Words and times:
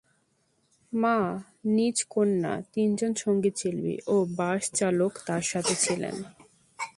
মা, 0.93 1.17
নিজ 1.75 1.97
কন্যা, 2.09 2.53
তিনজন 2.73 3.11
সঙ্গীতশিল্পী 3.15 3.95
ও 4.07 4.15
বাস 4.37 4.61
চালক 4.73 5.13
তাঁর 5.25 5.41
সাথে 5.41 5.73
ছিলেন। 5.75 6.15